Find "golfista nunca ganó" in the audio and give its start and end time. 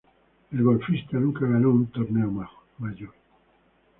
0.63-1.69